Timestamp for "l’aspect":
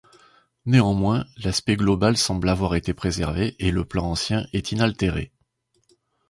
1.43-1.75